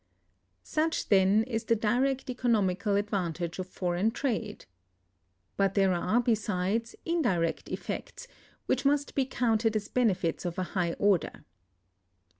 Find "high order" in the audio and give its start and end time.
10.73-11.45